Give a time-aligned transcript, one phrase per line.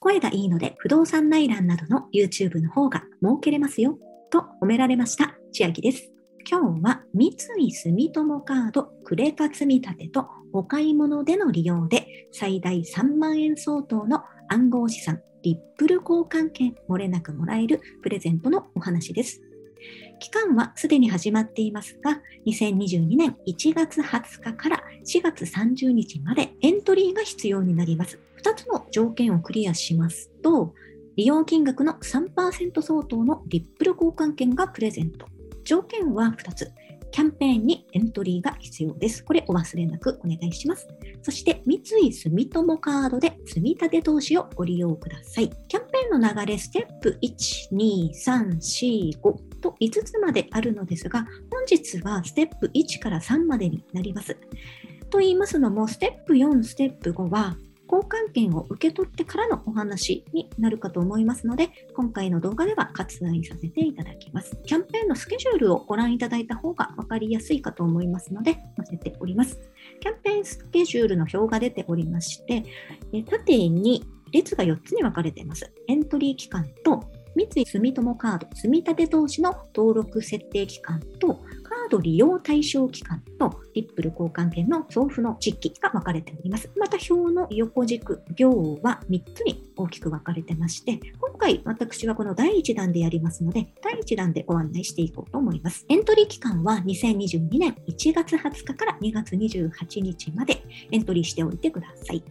[0.00, 3.98] 声がいいので不動産内覧などの YouTube の方が儲けれますよ
[4.30, 6.10] と褒められました千秋です。
[6.50, 19.42] 今日は三井住友カードクレカ積立とお買い物での利用で最大3万円相当の暗号資産リップル交換券漏れなくもらえるプレゼントのお話です。
[20.20, 28.20] 期間はすでに始まっていますが、2022年1月20日から4月30日までエントリーが必要になります。
[28.42, 30.74] 2つの条件をクリアしますと、
[31.16, 35.26] 利用金額の3%相当のリップル交換券がプレゼント。
[35.64, 36.70] 条件は2つ。
[37.12, 39.24] キャンペーンにエントリーが必要です。
[39.24, 40.86] これお忘れなくお願いします。
[41.22, 45.50] そして三井住友カードで積み立て投資をご利用ください。
[45.66, 54.36] キャンペーンの流れ、ステップ1、2、3、4、5と5つまであるのですが、本日はステップ1から3までになります。
[55.10, 57.56] と言いますのも、ステップ4、ステップ5は
[57.92, 64.56] 交換券を受け取ってからのお話になるかと思いますので、今回の動画では割愛させていただきます。
[64.64, 69.58] キャンペーンのスケジュールをご覧いただいた方が分かりやすいかと思いますので、載せております。
[69.98, 72.62] キャンペーンスケジュールの表が出ておりまして、
[73.28, 75.72] 縦に列が4つに分かれています。
[75.88, 77.02] エントリー期間と
[77.36, 81.34] 三井住友カード積立投資の登録設定期間と
[81.70, 86.68] カード利用対象期間とリップル交換券の送付の時期が分かれております。
[86.76, 95.86] また表の横軸、行は3つに大きく分かれてまして、今回私はこの第1弾でやりますので、第1弾でご案内していこうと思います。
[95.88, 102.22] エントリー期間は2022年1月20日から2月28日までエントリーしておいてください。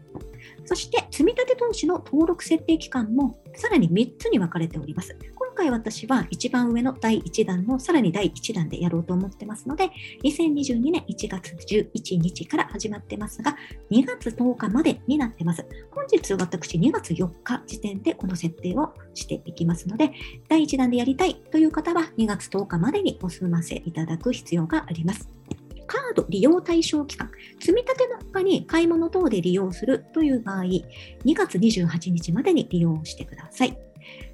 [0.66, 5.18] そして、積立投資の登録設定期間もさらに3つに分かれております。
[5.36, 9.92] 今回私は一番上の第1弾のさらに第1弾でやろうと思ってますので、
[10.24, 13.58] 2022年1月11日から始まってますが、
[13.92, 15.66] 2月10日までになってます。
[15.92, 20.14] 本日私2月4日時点でこの設定をしていきますので、
[20.48, 25.28] 第1弾でやりたいという方は2月10日までにお済ませいただく必要があります。
[25.90, 30.84] カード利用対象期間、積み立ての他に買い物等で利用するという場合、2
[31.36, 33.76] 月28日までに利用してください。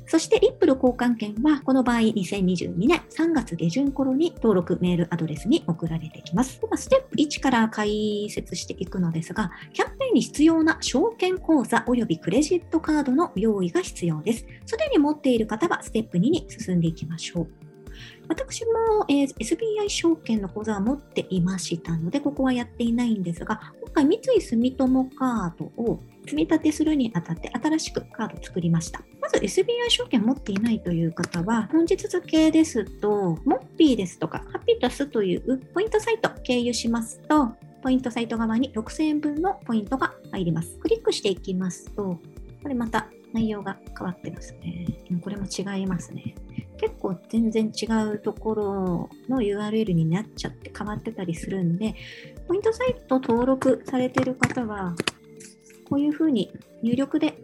[0.07, 6.61] そして、リップル交換券は、この場合、2022年3月下旬頃に登録メールアドレスに送られてきます。
[6.61, 14.45] では、ステップ1から解説していくのですが、キャンペーンに必要な証券口座及びクレジットカードの用意が必要です。
[14.65, 17.64] すでに持っている方は、ステップ2に進んでいきましょう。
[18.27, 29.01] 私も、えー、SBI 証券の口座は持っていましたので、ここはやっていないんですが、今回三井住友カードを積み立てするにあたって新しくカード作りました。
[29.21, 40.77] まず SBI 証券持っていないという方は、本日付ですと、モッピーですとか、ハピタスというポイントサイト経由しますと、ポイントサイト側に6000円分のポイントが入ります。
[40.79, 42.19] クリックしていきますと、
[42.63, 44.87] これまた内容が変わってますね。
[45.21, 46.35] これも違いますね。
[46.77, 51.95] 結構全然違うところの URL になっちゃって変わってたりするんで、
[52.47, 54.95] ポイントサイト登録されてる方は、
[55.89, 57.37] こういうふうに入力で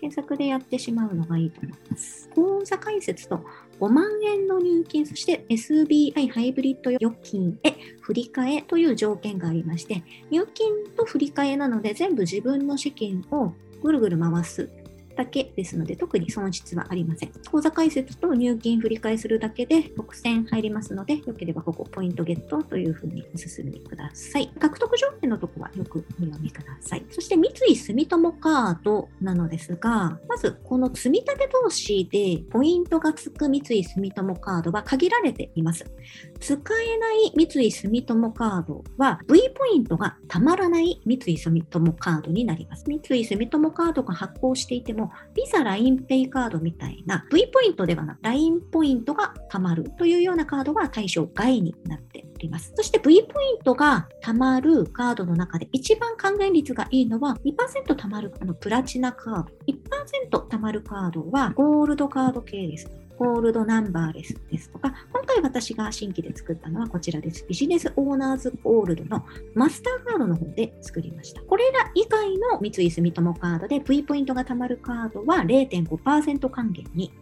[0.00, 2.28] 検索でやってしまうのがいいと思います。
[2.34, 3.40] 口座開設と
[3.80, 13.52] 5万円の入金、そして SBI ハイブリッド預金へ振り替えという条件がありまして、入金と振り替えなので全部自分の資金を
[13.82, 14.68] ぐるぐる回す
[15.14, 17.32] だけですので、特に損失はありません。
[17.50, 24.48] 口座開設と入金振り替えするだけで6000入りますので、よければここポイントゲットというふうにお進みください。
[24.58, 27.04] 獲得条件のとこはよくお読みください。
[27.10, 35.84] そして三井住友カードなのですが、まずこの積立投資でポイントがつく三井住友カードは限られています。
[36.40, 42.84] 使えない三井住友カードは V ポイントがたまらない三井住友カードになります。
[42.86, 45.03] 三井住友カードが発行していても、
[45.34, 52.72] ビザ LINEPay カードみたいな V ポイントではなく LINE ポイントが貯まるというようなカードが対象外になっております。
[52.74, 59.50] そして V ポイントが貯まるカードの中で一番還元率がいいのは2%貯まるあのプラチナカード。
[59.66, 62.90] 1%貯まるカードはゴールドカード系です。
[63.18, 67.44] コールドナンバーレスですとか、今回私が新規で作ったのはこちらです。
[67.48, 69.24] ビジネスオーナーズゴールドの
[69.54, 71.42] マスターカードの方で作りました。
[71.42, 77.12] これら以外の三井住友カードで V ポイントが貯まるカードは0.5%還元に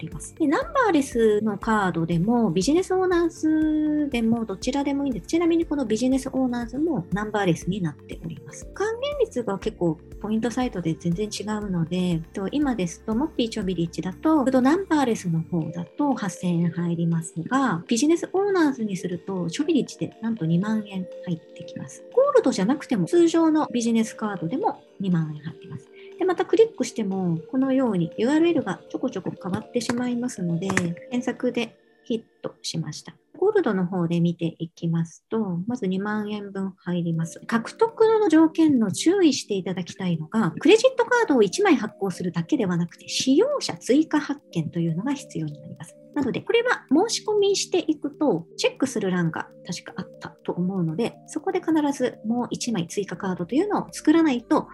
[0.00, 0.34] ります。
[0.34, 5.26] でナンバーレスのカードでもビジネスオーナーズでもどちらでもいいんです。
[5.26, 8.66] ちなみにこのビジネスオーナーズもナンバーレスになっております。
[8.74, 22.04] 還元率が結構ポイントサイトで全然違うので、と今ですとモッピーチョビリッチだと、ナンバーレスの方だと8000円入りますが、ビジネスオーナーズにすると、ショビリッチでなんと2万円入ってきます。
[22.12, 25.89] ゴールドじゃなくても、通常のビジネスカードでも2万円入ってます。
[26.20, 33.14] で、またクリックしても、このように URL がちょこちょこ変わってしまいますので、検索でヒットしました。
[33.38, 37.40] ゴールドの方で見ていきますと、まず2万円分入ります。
[37.46, 45.96] 獲得の条件の注意していただきたいのが、クレジットカードを1枚発行するだけではなくて、使用者追加発見というのが必要になります。
[46.14, 54.68] なので、これは申し込みしていくと、チェックする欄が確かあったと思うので、そこで必ずもう1枚追加カードというのを作らないと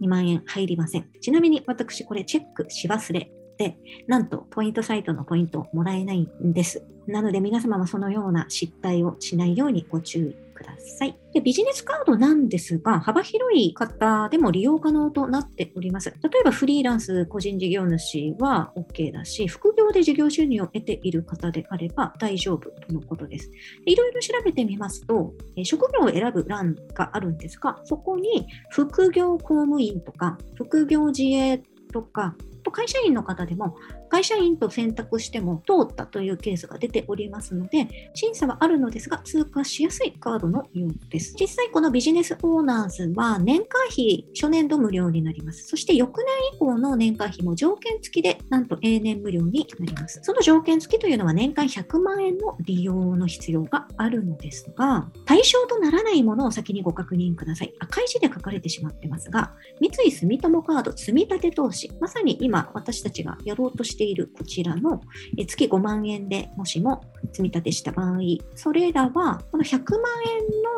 [0.00, 1.08] 2万円入りません。
[1.20, 6.84] ちなみに私、これチェックし忘れて、なんとポイントサイトのポイントもらえないんです。
[7.06, 10.45] なので皆様もそのような失態をしないようにご注意
[10.90, 11.18] さい。
[11.32, 16.10] でビジネスカードなんですが、幅広い方でも利用可能となっております。
[16.10, 23.50] 例えばフリーランス、個人事業主は OK だし、副業で事業収入を得ている方であれば大丈夫とのことです。
[23.84, 25.34] いろいろ調べてみますと、
[25.64, 31.62] 職業を選ぶ欄があるんですが、そこに副業公務員とか、副業自営
[31.92, 32.34] とか、
[32.66, 33.76] と会社員の方でも
[34.08, 41.34] 会社員と選択しても通ったというケースが出ておりますので、審査はあるのですが、通過しやすいカードのようです。
[41.38, 45.66] 実際、このビジネスオーナーズは年会費初年度無料になります。
[45.66, 50.20] そして翌年以降の年会費も条件付きで、なんと永年無料になります。
[50.22, 57.74] その条件付きというのは年間100万円の利用の必要があるのですが、対象とならないものを先にご確認ください。
[57.80, 65.00] 赤い字で書かれてしまってますが、三井住友カード積立投資、まさに今私たちがやろうとしているこちらの
[65.46, 68.18] 月5万円でもしも積み立てした場合、
[68.54, 69.80] それらはこの100万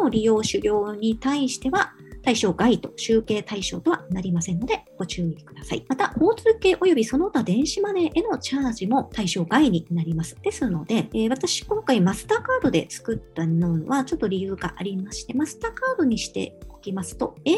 [0.00, 1.92] 円の利用修行に対しては
[2.22, 5.84] 対象外と集計対象とはなりませんのでご注意ください。
[5.88, 10.36] また、交通系及びその他電子マネーへのチャージも対象外になります。
[10.42, 17.54] ですので、えー、私今回マスターカードで作ったのはちょっと理由がありまして、マスターカードにしておきますと、au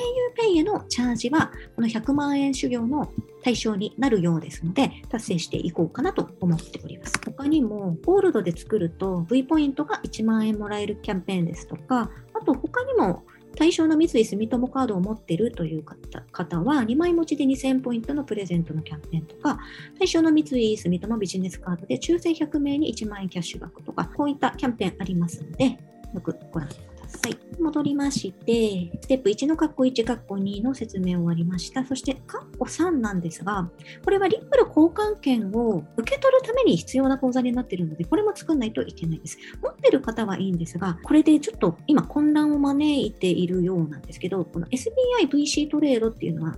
[0.59, 3.13] へのチャージはこの100万円修行の
[3.43, 7.21] 対象になるようですので、達成していこうかなと思っております。
[7.25, 13.25] 他にも、ゴールドで作ると V ポイントが1万円もらえるキャンペーンですとか、あと他にも
[13.57, 19.59] 対象の三井住友カードを持っているという方は、2枚持ちで2000ポイントのプレゼントのキャンペーンとか、
[19.99, 25.79] 対象の三井住友ビジネスカードで抽選100名に1万円キャッシュバックとか、こういったキャンペーンありますので、
[26.15, 26.90] よくご覧ください。
[27.71, 31.85] 戻りまして、ステップ1の括弧1、括弧2の説明を終わりました。
[31.85, 33.71] そして、括弧3なんですが、
[34.05, 39.39] これはリップル交換券を受け取るために必要な口座になっているので、これも作んないといけないです。
[39.63, 46.57] 持ってる方はいいんですが、これでちょっと今混乱を招いているようなんですけど、この SBIVC トレードっていうのは、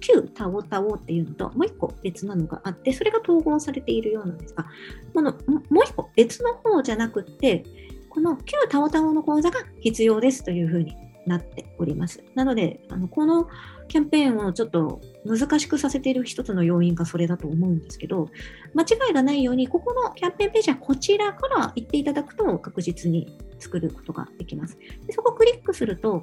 [0.00, 4.64] 旧タオタオっていうのともう一個別なのがあって、それが統合されているようなんですが、
[5.12, 5.32] この
[5.68, 7.62] もう一個別の方じゃなくて、
[8.16, 10.96] この旧タオタオの講座が必要ですというふうに
[11.26, 12.24] なっております。
[12.34, 13.46] なので、あのこの
[13.88, 18.30] キャンペーンをちょっと難しくさせている一つの要因がそれだと思うんですけど、
[18.72, 24.78] 間違いがないように、ここのキャンペーンページはこちらから行っていただくと確実に作ることができます。
[25.06, 26.22] でそこをクリックすると、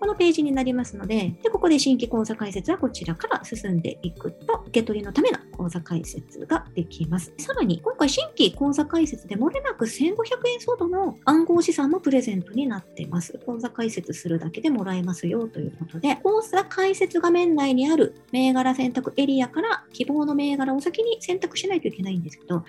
[0.00, 7.34] このページになりますので、でここで新規講座解説はこちらから進んでいくと、受け取りのための講座解説ができます。
[7.38, 10.14] さらに、今回新規講座解説で漏れなく1500
[10.54, 13.38] 円相当の暗号資産もプレゼントになっています。
[13.44, 22.64] 講座解説するだけでもらえますよということで、講座解説画面内にある銘柄選択エリアから希望の銘柄を先に選択しないといけないんですけど、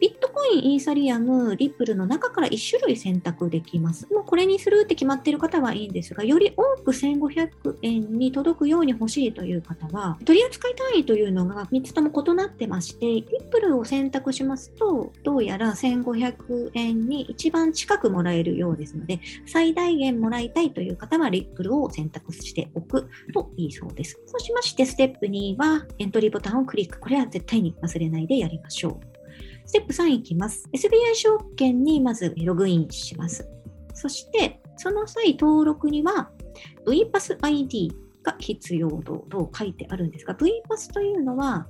[0.00, 4.06] ビットコイン、イーサリアム、リップルの中から1種類選択できます。
[4.12, 24.20] もうこれにするって決まっている方はいいんですが、より多く1500円に届くように欲しいという方は、取扱単位というのが3つとも異なってまして、リップルを選択しますと、どうやら1500円に一番近くもらえるようですので、最大限もらいたいという方は、リップルを選択しておくといいそうです。
[24.26, 27.00] そうしまして、ステップ2は、エントリーボタンをクリック。
[27.00, 29.16] これは絶対に忘れないでやりましょう。
[29.66, 30.68] ステップ3いきます。
[30.72, 33.48] SBI 証券にまずログインします。
[33.94, 36.30] そして、その際登録には
[36.86, 37.90] VPassID
[38.22, 41.66] が必要と書いてあるんですが、VPass というのは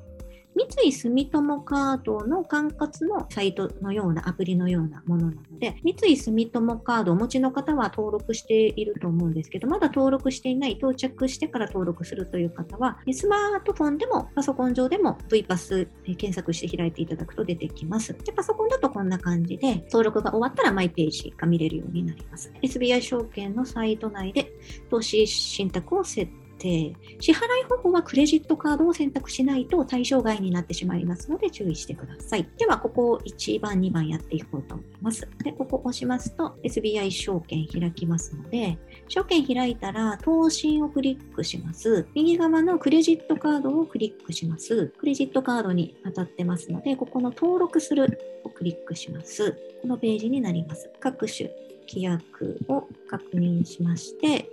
[0.56, 18.14] 三井住友カードの管轄のサイトのようなアプリのようなものなので、三井住友カードをお持ちの方は登録していると思うんですけど、まだ登録していない、到着してから登録するという方は、スマートフォンでもパソコン上でも VPass 検索して開いていただくと出てきます。
[18.24, 22.50] でパソコンだとこんな感じで、登録が終わったらマイページが見れるようになります。
[22.62, 24.50] SBI 証券のサイト内で
[24.90, 32.48] 投資信託を設定て、支払い方法はクレジットカードを選択しないと対象外になってしまいますので注意してください。
[32.58, 35.28] では、ここを1番、2番やっていこうと思います。
[35.44, 42.06] で、ここを押しますと SBI 証券開きますので、証券開いたら投信をクリックします。
[42.14, 44.92] 右側のクレジットカードをクリックします。
[44.98, 49.52] クレジットカードに当たってますので、ここの登録するをクリックします。
[49.82, 50.90] このページになります。
[51.00, 51.50] 各種
[51.88, 54.50] 規約を確認しまして、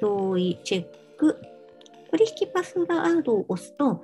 [0.00, 1.36] 同意チェック、く
[2.10, 4.02] 取引パスワードを押すと、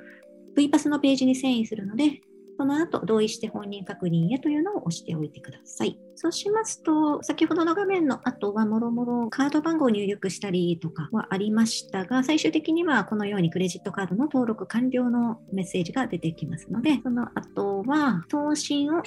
[0.55, 2.21] V パスのページに遷移するので、
[2.59, 5.99] その後、同意して本人確認へというのを押しておいてください。
[6.15, 19.03] そうしますと、先ほどの画面の後は、もろもろカード番号を入力したりとかはありましたが、最終的にはこのようにクレジットカードの登録完了のメッセージが出てきますので、その後は、送信を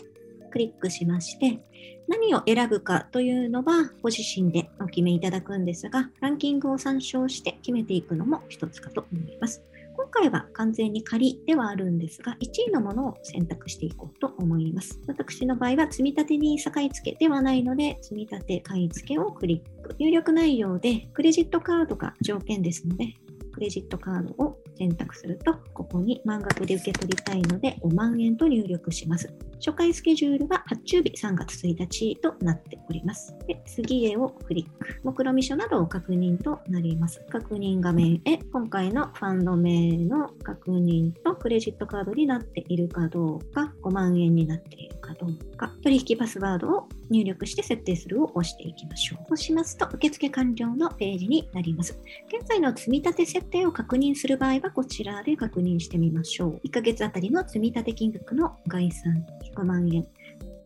[0.50, 1.60] クリックしまして、
[2.08, 9.64] 何を選ぶかというのはご自身でお決めいただくんですが、ランキングを参照して決めていくのも一つかと思います。
[9.96, 15.00] 今回は完全に仮ではあるんですが、1位のものを選択していこうと思います。
[15.08, 19.96] 私の場合は積み立 NISA 買い付けではないので、積み立て買い付けをクリック。
[20.00, 23.14] 入力内容でクレジットカードが条件ですので、
[23.52, 29.32] クレジットカードを選択すると、ここに満額で受け取りたいので5万円と入力します。
[29.56, 33.36] 初回スケジュールは発注日3月1日となっております。
[33.46, 35.02] で次へをクリック。
[35.04, 37.22] 目論見書などを確認となります。
[37.30, 49.26] 確認画面へ今回のファンド名の確認とクレジットカードになっているかどうか、5万円になっているかどうか、取引パスワードを入力して設定するを押していきましょう。
[49.30, 52.00] そうしますと、受付完了のページになります。
[52.28, 56.62] 現在の積立設定を確認する場合は、こちらで確認してみましょう。
[56.66, 59.26] 1ヶ月あたりの積立金額の概算
[59.56, 60.08] 100万円。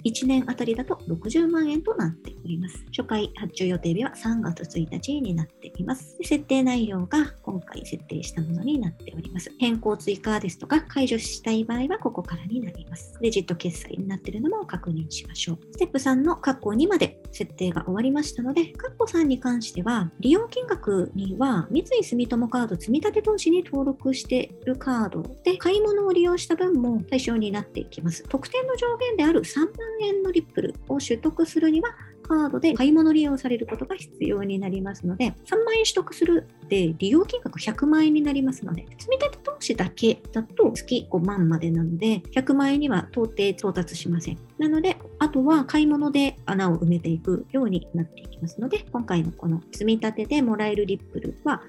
[0.04, 2.84] 1年あたりだと60万円となっております。
[2.96, 6.18] 初回発注予定日は3月1日になっています。
[6.24, 9.52] 設定内容が今回設定したものになっております。
[9.60, 13.14] 変更追加ですとか解除したい場合はここからになります。
[13.14, 15.60] クレジット決済になっているのも確認しましょう。
[15.72, 28.24] ステップ3の括弧2まで設定が終わりましたので、括弧3に関しては利用金額には三井住友カード積立投資に登録しているカードで買い物を利用した分も対象になっていきます。
[28.28, 29.68] 特典の上限である3万
[30.02, 44.38] 円のリップルを取得するにはカードで買い物利用されることが必要になりますので、3万円取得するで利用金額100万円になりますので、積立投資だけだと月5万までなので、100万円には到底到達しません。
[44.58, 51.62] なので、あとは買い物で穴を埋めていくようになっていきますので、今回のこの積み立てでもらえるリップルは、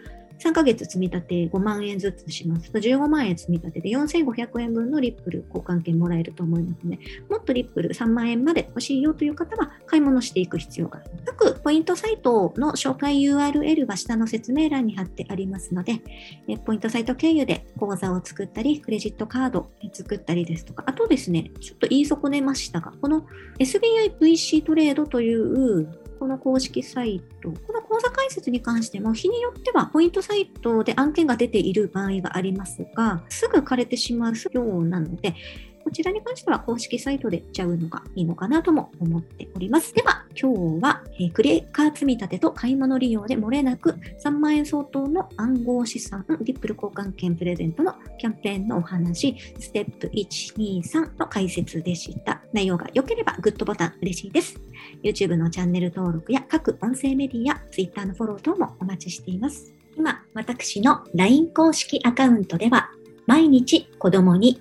[0.45, 6.99] 3ヶ月積み立て5万円ずつしますと15万円積み立てで4500円分のリップル交換券もらえると思いますので、
[7.31, 11.11] もっとリップル3万円まで欲しいよという方は買い物していく必要がある。
[11.25, 16.03] 各ポイントサイトの紹介 URL は下の説明欄に貼ってありますので、
[16.47, 23.27] えポイントサイト経由で口座を作ったり、クレジットカード作ったりですとか、あとですね、ちょっと言い損ねましたが、この
[23.59, 35.35] SBIVC トレードというこの公式サイト、この口座開設に関しても、日によってはポイントサイトで案件が出ている場合がありますが、すぐ枯れてしまうようなので、
[35.85, 39.95] こちらに関しては公式サイトでちゃうのがいいのかなとも思っております。
[39.95, 43.91] では、今日は、えー、クレカ積み立てと買い物利用で漏れなく
[44.25, 52.41] 3万円相当の暗号資産、リップル交換券プレゼントのキャンペーンのお話、ステップ1、2、3の解説でした。
[52.55, 54.59] 内容が良ければグッドボタン嬉しいです。
[55.03, 59.75] YouTube のチャンネル登録や各音声メディア、Twitter のフォロー等もお待ちしています。
[59.97, 62.91] 今、私の LINE 公式アカウントでは、
[63.27, 64.61] 毎日子供に